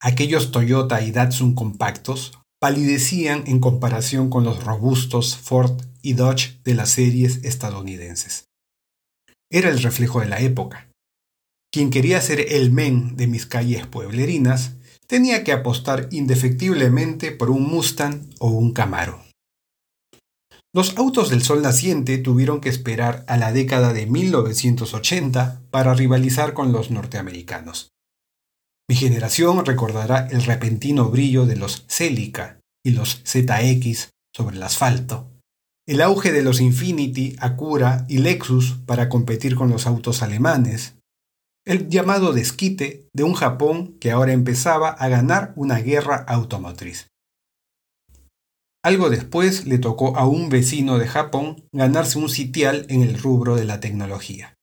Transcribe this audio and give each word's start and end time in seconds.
Aquellos 0.00 0.50
Toyota 0.50 1.02
y 1.02 1.12
Datsun 1.12 1.54
compactos 1.54 2.32
palidecían 2.58 3.44
en 3.46 3.60
comparación 3.60 4.28
con 4.28 4.44
los 4.44 4.64
robustos 4.64 5.36
Ford 5.36 5.82
y 6.02 6.14
Dodge 6.14 6.60
de 6.64 6.74
las 6.74 6.90
series 6.90 7.44
estadounidenses. 7.44 8.48
Era 9.50 9.68
el 9.68 9.82
reflejo 9.82 10.20
de 10.20 10.28
la 10.28 10.40
época. 10.40 10.90
Quien 11.72 11.90
quería 11.90 12.20
ser 12.20 12.40
el 12.40 12.72
men 12.72 13.16
de 13.16 13.26
mis 13.26 13.46
calles 13.46 13.86
pueblerinas 13.86 14.72
tenía 15.10 15.42
que 15.42 15.50
apostar 15.50 16.06
indefectiblemente 16.12 17.32
por 17.32 17.50
un 17.50 17.64
Mustang 17.64 18.30
o 18.38 18.50
un 18.50 18.72
Camaro. 18.72 19.24
Los 20.72 20.96
autos 20.96 21.30
del 21.30 21.42
sol 21.42 21.62
naciente 21.62 22.16
tuvieron 22.18 22.60
que 22.60 22.68
esperar 22.68 23.24
a 23.26 23.36
la 23.36 23.50
década 23.50 23.92
de 23.92 24.06
1980 24.06 25.62
para 25.72 25.94
rivalizar 25.94 26.54
con 26.54 26.70
los 26.70 26.92
norteamericanos. 26.92 27.88
Mi 28.88 28.94
generación 28.94 29.66
recordará 29.66 30.28
el 30.30 30.44
repentino 30.44 31.10
brillo 31.10 31.44
de 31.44 31.56
los 31.56 31.84
Celica 31.88 32.60
y 32.86 32.92
los 32.92 33.24
ZX 33.24 34.10
sobre 34.32 34.58
el 34.58 34.62
asfalto, 34.62 35.28
el 35.88 36.02
auge 36.02 36.30
de 36.30 36.42
los 36.42 36.60
Infinity, 36.60 37.34
Acura 37.40 38.06
y 38.08 38.18
Lexus 38.18 38.76
para 38.86 39.08
competir 39.08 39.56
con 39.56 39.70
los 39.70 39.88
autos 39.88 40.22
alemanes, 40.22 40.94
el 41.66 41.88
llamado 41.88 42.32
desquite 42.32 43.08
de 43.14 43.22
un 43.22 43.34
Japón 43.34 43.96
que 44.00 44.10
ahora 44.10 44.32
empezaba 44.32 44.90
a 44.90 45.08
ganar 45.08 45.52
una 45.56 45.78
guerra 45.78 46.16
automotriz. 46.28 47.08
Algo 48.82 49.10
después 49.10 49.66
le 49.66 49.78
tocó 49.78 50.16
a 50.16 50.26
un 50.26 50.48
vecino 50.48 50.98
de 50.98 51.06
Japón 51.06 51.64
ganarse 51.72 52.18
un 52.18 52.28
sitial 52.28 52.86
en 52.88 53.02
el 53.02 53.20
rubro 53.20 53.56
de 53.56 53.64
la 53.64 53.80
tecnología. 53.80 54.54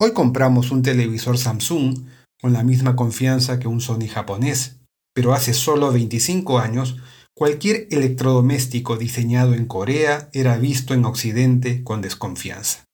Hoy 0.00 0.12
compramos 0.12 0.70
un 0.70 0.82
televisor 0.82 1.36
Samsung 1.36 2.06
con 2.40 2.52
la 2.52 2.62
misma 2.62 2.96
confianza 2.96 3.58
que 3.58 3.68
un 3.68 3.80
Sony 3.80 4.08
japonés, 4.08 4.80
pero 5.14 5.32
hace 5.32 5.52
solo 5.52 5.92
25 5.92 6.58
años 6.58 6.96
Cualquier 7.34 7.88
electrodoméstico 7.90 8.98
diseñado 8.98 9.54
en 9.54 9.64
Corea 9.64 10.28
era 10.34 10.58
visto 10.58 10.92
en 10.92 11.06
Occidente 11.06 11.82
con 11.82 12.02
desconfianza. 12.02 12.84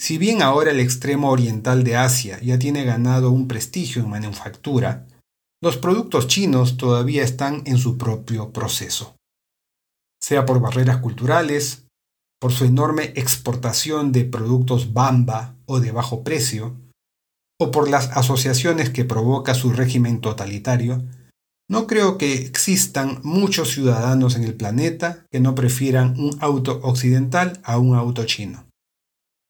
Si 0.00 0.18
bien 0.18 0.42
ahora 0.42 0.70
el 0.70 0.80
extremo 0.80 1.30
oriental 1.30 1.84
de 1.84 1.96
Asia 1.96 2.40
ya 2.40 2.58
tiene 2.58 2.84
ganado 2.84 3.30
un 3.30 3.48
prestigio 3.48 4.02
en 4.02 4.10
manufactura, 4.10 5.06
los 5.62 5.76
productos 5.76 6.26
chinos 6.26 6.76
todavía 6.76 7.22
están 7.22 7.62
en 7.64 7.78
su 7.78 7.96
propio 7.96 8.52
proceso. 8.52 9.16
Sea 10.20 10.44
por 10.44 10.60
barreras 10.60 10.98
culturales, 10.98 11.86
por 12.40 12.52
su 12.52 12.64
enorme 12.64 13.12
exportación 13.16 14.12
de 14.12 14.24
productos 14.24 14.92
bamba 14.92 15.56
o 15.64 15.80
de 15.80 15.92
bajo 15.92 16.22
precio, 16.22 16.76
o 17.58 17.70
por 17.70 17.88
las 17.88 18.10
asociaciones 18.16 18.90
que 18.90 19.04
provoca 19.04 19.54
su 19.54 19.72
régimen 19.72 20.20
totalitario, 20.20 21.02
no 21.70 21.86
creo 21.86 22.18
que 22.18 22.34
existan 22.34 23.20
muchos 23.22 23.70
ciudadanos 23.70 24.36
en 24.36 24.44
el 24.44 24.54
planeta 24.54 25.24
que 25.30 25.40
no 25.40 25.54
prefieran 25.54 26.18
un 26.20 26.36
auto 26.40 26.80
occidental 26.82 27.60
a 27.64 27.78
un 27.78 27.94
auto 27.96 28.24
chino. 28.26 28.66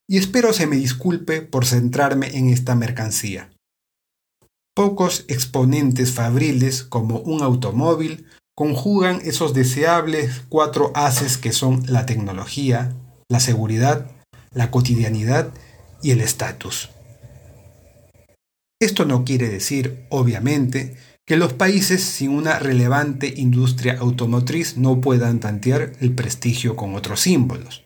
Y 0.09 0.19
espero 0.19 0.53
se 0.53 0.67
me 0.67 0.77
disculpe 0.77 1.41
por 1.41 1.65
centrarme 1.65 2.37
en 2.37 2.51
esta 2.51 2.75
mercancía. 2.75 3.51
Pocos 4.75 5.25
exponentes 5.29 6.13
fabriles 6.13 6.83
como 6.83 7.21
un 7.21 7.43
automóvil 7.43 8.27
conjugan 8.57 9.21
esos 9.25 9.55
deseables 9.55 10.43
cuatro 10.49 10.93
haces 10.95 11.39
que 11.39 11.53
son 11.53 11.85
la 11.87 12.07
tecnología, 12.07 12.95
la 13.29 13.41
seguridad, 13.41 14.11
la 14.53 14.71
cotidianidad 14.71 15.55
y 16.03 16.11
el 16.11 16.21
estatus. 16.21 16.91
Esto 18.81 19.05
no 19.05 19.25
quiere 19.25 19.49
decir, 19.49 20.07
obviamente, 20.11 20.97
que 21.27 21.37
los 21.37 21.55
países 21.55 22.03
sin 22.03 22.31
una 22.31 22.59
relevante 22.59 23.33
industria 23.37 23.97
automotriz 23.99 24.77
no 24.77 25.01
puedan 25.01 25.41
tantear 25.41 25.93
el 26.01 26.15
prestigio 26.15 26.77
con 26.77 26.95
otros 26.95 27.21
símbolos. 27.21 27.84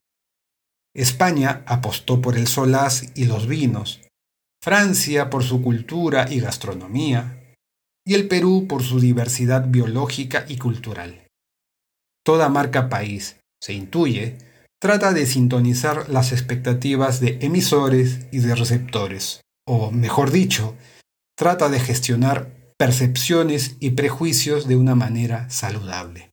España 0.94 1.62
apostó 1.66 2.20
por 2.20 2.36
el 2.36 2.46
solaz 2.46 3.04
y 3.14 3.24
los 3.24 3.46
vinos, 3.46 4.00
Francia 4.62 5.30
por 5.30 5.44
su 5.44 5.62
cultura 5.62 6.26
y 6.30 6.40
gastronomía, 6.40 7.54
y 8.06 8.14
el 8.14 8.26
Perú 8.26 8.66
por 8.68 8.82
su 8.82 9.00
diversidad 9.00 9.66
biológica 9.68 10.44
y 10.48 10.56
cultural. 10.56 11.26
Toda 12.24 12.48
marca 12.48 12.88
país, 12.88 13.36
se 13.62 13.74
intuye, 13.74 14.38
trata 14.80 15.12
de 15.12 15.26
sintonizar 15.26 16.08
las 16.08 16.32
expectativas 16.32 17.20
de 17.20 17.38
emisores 17.42 18.26
y 18.32 18.38
de 18.38 18.54
receptores, 18.54 19.42
o 19.66 19.90
mejor 19.90 20.30
dicho, 20.30 20.74
trata 21.36 21.68
de 21.68 21.80
gestionar 21.80 22.50
percepciones 22.78 23.76
y 23.80 23.90
prejuicios 23.90 24.66
de 24.68 24.76
una 24.76 24.94
manera 24.94 25.48
saludable. 25.50 26.30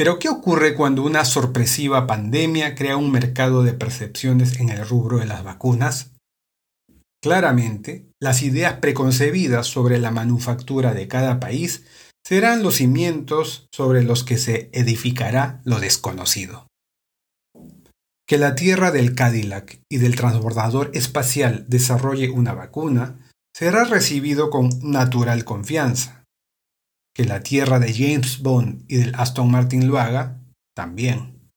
Pero 0.00 0.18
¿qué 0.18 0.30
ocurre 0.30 0.74
cuando 0.74 1.02
una 1.02 1.26
sorpresiva 1.26 2.06
pandemia 2.06 2.74
crea 2.74 2.96
un 2.96 3.12
mercado 3.12 3.62
de 3.62 3.74
percepciones 3.74 4.58
en 4.58 4.70
el 4.70 4.88
rubro 4.88 5.18
de 5.18 5.26
las 5.26 5.44
vacunas? 5.44 6.12
Claramente, 7.22 8.06
las 8.18 8.40
ideas 8.40 8.78
preconcebidas 8.80 9.66
sobre 9.66 9.98
la 9.98 10.10
manufactura 10.10 10.94
de 10.94 11.06
cada 11.06 11.38
país 11.38 11.84
serán 12.26 12.62
los 12.62 12.76
cimientos 12.76 13.68
sobre 13.74 14.02
los 14.02 14.24
que 14.24 14.38
se 14.38 14.70
edificará 14.72 15.60
lo 15.66 15.80
desconocido. 15.80 16.66
Que 18.26 18.38
la 18.38 18.54
tierra 18.54 18.92
del 18.92 19.14
Cadillac 19.14 19.82
y 19.90 19.98
del 19.98 20.16
transbordador 20.16 20.92
espacial 20.94 21.66
desarrolle 21.68 22.30
una 22.30 22.54
vacuna 22.54 23.18
será 23.54 23.84
recibido 23.84 24.48
con 24.48 24.70
natural 24.80 25.44
confianza. 25.44 26.19
Que 27.14 27.24
la 27.24 27.42
tierra 27.42 27.78
de 27.78 27.92
James 27.92 28.40
Bond 28.40 28.84
y 28.88 28.96
del 28.96 29.14
Aston 29.14 29.50
Martin 29.50 29.88
lo 29.88 29.98
haga, 29.98 30.40
también. 30.74 31.50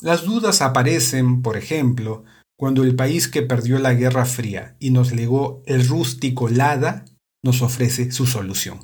Las 0.00 0.24
dudas 0.24 0.62
aparecen, 0.62 1.42
por 1.42 1.56
ejemplo, 1.56 2.24
cuando 2.58 2.84
el 2.84 2.94
país 2.94 3.28
que 3.28 3.42
perdió 3.42 3.78
la 3.78 3.94
Guerra 3.94 4.26
Fría 4.26 4.76
y 4.78 4.90
nos 4.90 5.12
legó 5.12 5.62
el 5.66 5.86
rústico 5.88 6.48
Lada 6.48 7.04
nos 7.42 7.62
ofrece 7.62 8.10
su 8.12 8.26
solución. 8.26 8.80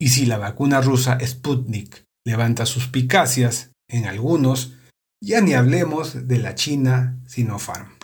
Y 0.00 0.08
si 0.08 0.26
la 0.26 0.38
vacuna 0.38 0.80
rusa 0.80 1.18
Sputnik 1.24 2.04
levanta 2.24 2.66
suspicacias 2.66 3.72
en 3.88 4.06
algunos, 4.06 4.74
ya 5.22 5.40
ni 5.40 5.54
hablemos 5.54 6.26
de 6.26 6.38
la 6.38 6.54
China 6.54 7.20
Sinopharm. 7.26 7.98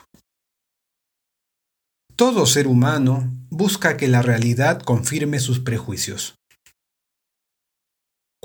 Todo 2.16 2.46
ser 2.46 2.66
humano 2.66 3.30
busca 3.50 3.96
que 3.96 4.08
la 4.08 4.22
realidad 4.22 4.80
confirme 4.80 5.38
sus 5.38 5.60
prejuicios. 5.60 6.34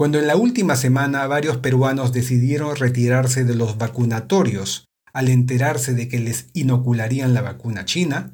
Cuando 0.01 0.17
en 0.17 0.25
la 0.25 0.35
última 0.35 0.75
semana 0.75 1.27
varios 1.27 1.57
peruanos 1.57 2.11
decidieron 2.11 2.75
retirarse 2.75 3.43
de 3.43 3.53
los 3.53 3.77
vacunatorios 3.77 4.85
al 5.13 5.27
enterarse 5.27 5.93
de 5.93 6.07
que 6.07 6.17
les 6.17 6.47
inocularían 6.53 7.35
la 7.35 7.43
vacuna 7.43 7.85
china, 7.85 8.31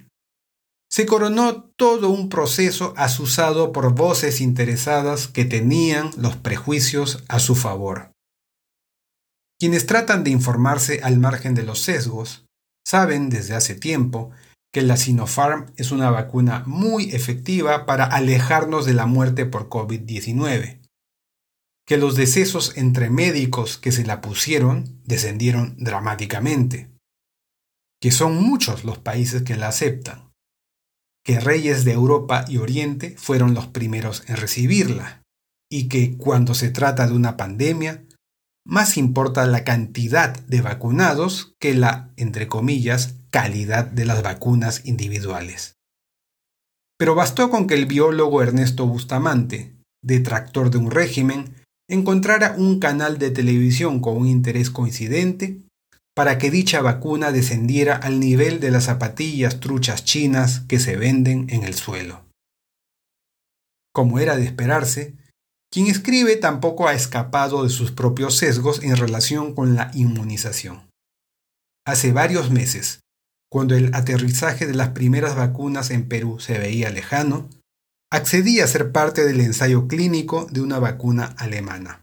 se 0.89 1.05
coronó 1.05 1.65
todo 1.75 2.07
un 2.07 2.29
proceso 2.29 2.93
asusado 2.95 3.73
por 3.73 3.93
voces 3.93 4.39
interesadas 4.39 5.27
que 5.27 5.43
tenían 5.43 6.11
los 6.15 6.37
prejuicios 6.37 7.25
a 7.27 7.39
su 7.39 7.53
favor. 7.53 8.13
Quienes 9.59 9.87
tratan 9.87 10.23
de 10.23 10.29
informarse 10.29 11.01
al 11.03 11.19
margen 11.19 11.53
de 11.53 11.63
los 11.63 11.79
sesgos 11.81 12.45
saben 12.87 13.27
desde 13.29 13.55
hace 13.55 13.75
tiempo 13.75 14.31
que 14.73 14.83
la 14.83 14.95
Sinopharm 14.95 15.73
es 15.75 15.91
una 15.91 16.11
vacuna 16.11 16.63
muy 16.65 17.09
efectiva 17.13 17.85
para 17.85 18.05
alejarnos 18.05 18.85
de 18.85 18.93
la 18.93 19.05
muerte 19.05 19.45
por 19.45 19.67
COVID-19, 19.67 20.86
que 21.87 21.97
los 21.97 22.15
decesos 22.15 22.75
entre 22.75 23.09
médicos 23.09 23.77
que 23.77 23.93
se 23.93 24.05
la 24.05 24.19
pusieron 24.19 25.01
descendieron 25.05 25.75
dramáticamente, 25.77 26.91
que 28.01 28.11
son 28.11 28.35
muchos 28.43 28.83
los 28.83 28.97
países 28.99 29.43
que 29.43 29.55
la 29.55 29.69
aceptan, 29.69 30.33
que 31.23 31.39
reyes 31.39 31.85
de 31.85 31.93
Europa 31.93 32.45
y 32.47 32.57
Oriente 32.57 33.15
fueron 33.17 33.53
los 33.53 33.67
primeros 33.67 34.23
en 34.27 34.35
recibirla, 34.35 35.23
y 35.71 35.87
que 35.87 36.17
cuando 36.17 36.53
se 36.53 36.69
trata 36.69 37.07
de 37.07 37.13
una 37.13 37.37
pandemia, 37.37 38.05
más 38.65 38.97
importa 38.97 39.45
la 39.45 39.63
cantidad 39.63 40.37
de 40.45 40.61
vacunados 40.61 41.55
que 41.57 41.73
la, 41.73 42.11
entre 42.17 42.49
comillas, 42.49 43.15
calidad 43.29 43.85
de 43.85 44.03
las 44.03 44.23
vacunas 44.23 44.85
individuales. 44.85 45.75
Pero 46.97 47.15
bastó 47.15 47.49
con 47.49 47.67
que 47.67 47.75
el 47.75 47.85
biólogo 47.85 48.41
Ernesto 48.41 48.85
Bustamante, 48.87 49.73
detractor 50.03 50.69
de 50.69 50.79
un 50.79 50.91
régimen, 50.91 51.55
encontrara 51.87 52.55
un 52.57 52.79
canal 52.79 53.17
de 53.17 53.31
televisión 53.31 53.99
con 53.99 54.17
un 54.17 54.27
interés 54.27 54.69
coincidente 54.69 55.61
para 56.15 56.37
que 56.37 56.49
dicha 56.51 56.81
vacuna 56.81 57.31
descendiera 57.31 57.95
al 57.95 58.19
nivel 58.19 58.59
de 58.59 58.71
las 58.71 58.85
zapatillas 58.85 59.59
truchas 59.59 60.03
chinas 60.03 60.61
que 60.67 60.79
se 60.79 60.95
venden 60.97 61.47
en 61.49 61.63
el 61.63 61.75
suelo. 61.75 62.25
Como 63.93 64.19
era 64.19 64.35
de 64.35 64.45
esperarse, 64.45 65.15
quien 65.71 65.87
escribe 65.87 66.35
tampoco 66.35 66.87
ha 66.87 66.93
escapado 66.93 67.63
de 67.63 67.69
sus 67.69 67.91
propios 67.91 68.37
sesgos 68.37 68.83
en 68.83 68.95
relación 68.95 69.53
con 69.53 69.75
la 69.75 69.91
inmunización. 69.93 70.89
Hace 71.85 72.11
varios 72.11 72.51
meses, 72.51 73.01
cuando 73.49 73.75
el 73.75 73.93
aterrizaje 73.93 74.65
de 74.65 74.73
las 74.73 74.89
primeras 74.89 75.35
vacunas 75.35 75.91
en 75.91 76.07
Perú 76.07 76.39
se 76.39 76.57
veía 76.57 76.89
lejano, 76.89 77.49
accedí 78.11 78.61
a 78.61 78.67
ser 78.67 78.91
parte 78.91 79.25
del 79.25 79.41
ensayo 79.41 79.87
clínico 79.87 80.47
de 80.49 80.61
una 80.61 80.79
vacuna 80.79 81.35
alemana. 81.37 82.01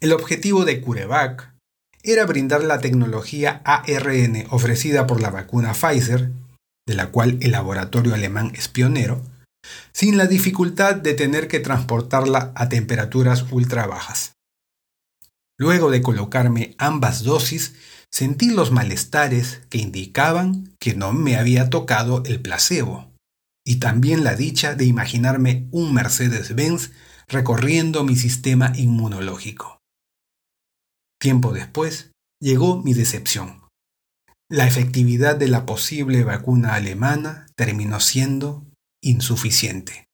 El 0.00 0.12
objetivo 0.12 0.64
de 0.64 0.80
CureVac 0.80 1.54
era 2.02 2.26
brindar 2.26 2.62
la 2.62 2.80
tecnología 2.80 3.62
ARN 3.64 4.46
ofrecida 4.50 5.06
por 5.06 5.20
la 5.20 5.30
vacuna 5.30 5.72
Pfizer, 5.72 6.32
de 6.86 6.94
la 6.94 7.08
cual 7.08 7.38
el 7.40 7.52
laboratorio 7.52 8.14
alemán 8.14 8.52
es 8.54 8.68
pionero, 8.68 9.22
sin 9.92 10.18
la 10.18 10.26
dificultad 10.26 10.96
de 10.96 11.14
tener 11.14 11.48
que 11.48 11.60
transportarla 11.60 12.52
a 12.54 12.68
temperaturas 12.68 13.46
ultra 13.50 13.86
bajas. 13.86 14.34
Luego 15.58 15.90
de 15.90 16.02
colocarme 16.02 16.74
ambas 16.78 17.22
dosis, 17.22 17.74
sentí 18.10 18.50
los 18.50 18.70
malestares 18.70 19.62
que 19.70 19.78
indicaban 19.78 20.74
que 20.78 20.94
no 20.94 21.12
me 21.12 21.36
había 21.36 21.70
tocado 21.70 22.22
el 22.26 22.40
placebo, 22.40 23.13
y 23.66 23.76
también 23.76 24.24
la 24.24 24.34
dicha 24.36 24.74
de 24.74 24.84
imaginarme 24.84 25.68
un 25.70 25.94
Mercedes-Benz 25.94 26.92
recorriendo 27.28 28.04
mi 28.04 28.16
sistema 28.16 28.72
inmunológico. 28.76 29.80
Tiempo 31.18 31.52
después, 31.52 32.12
llegó 32.40 32.82
mi 32.82 32.92
decepción. 32.92 33.62
La 34.50 34.66
efectividad 34.66 35.36
de 35.36 35.48
la 35.48 35.64
posible 35.64 36.22
vacuna 36.22 36.74
alemana 36.74 37.46
terminó 37.56 38.00
siendo 38.00 38.66
insuficiente. 39.02 40.04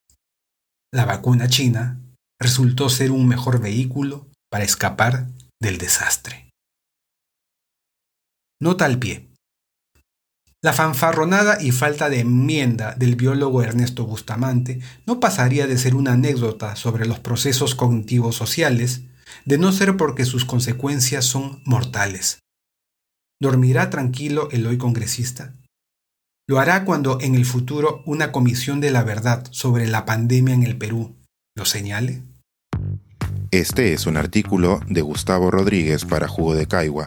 La 0.93 1.05
vacuna 1.05 1.49
china 1.49 2.00
resultó 2.41 2.88
ser 2.88 3.11
un 3.11 3.26
mejor 3.26 3.61
vehículo 3.61 4.29
para 4.50 4.64
escapar 4.64 5.29
del 5.61 5.79
desastre. 5.79 6.50
Nota 8.61 8.85
al 8.85 8.99
pie. 8.99 9.30
La 10.62 10.74
fanfarronada 10.74 11.62
y 11.62 11.72
falta 11.72 12.10
de 12.10 12.20
enmienda 12.20 12.94
del 12.94 13.16
biólogo 13.16 13.62
Ernesto 13.62 14.04
Bustamante 14.04 14.80
no 15.06 15.18
pasaría 15.18 15.66
de 15.66 15.78
ser 15.78 15.94
una 15.94 16.12
anécdota 16.12 16.76
sobre 16.76 17.06
los 17.06 17.18
procesos 17.18 17.74
cognitivos 17.74 18.36
sociales, 18.36 19.02
de 19.46 19.56
no 19.56 19.72
ser 19.72 19.96
porque 19.96 20.26
sus 20.26 20.44
consecuencias 20.44 21.24
son 21.24 21.62
mortales. 21.64 22.40
¿Dormirá 23.40 23.88
tranquilo 23.88 24.50
el 24.50 24.66
hoy 24.66 24.76
congresista? 24.76 25.54
Lo 26.46 26.60
hará 26.60 26.84
cuando 26.84 27.18
en 27.22 27.36
el 27.36 27.46
futuro 27.46 28.02
una 28.04 28.30
comisión 28.30 28.80
de 28.80 28.90
la 28.90 29.02
verdad 29.02 29.46
sobre 29.50 29.86
la 29.86 30.04
pandemia 30.04 30.54
en 30.54 30.64
el 30.64 30.76
Perú 30.76 31.16
lo 31.56 31.64
señale. 31.64 32.22
Este 33.50 33.94
es 33.94 34.06
un 34.06 34.16
artículo 34.16 34.80
de 34.88 35.00
Gustavo 35.00 35.50
Rodríguez 35.50 36.04
para 36.04 36.28
Jugo 36.28 36.54
de 36.54 36.66
Caigua 36.66 37.06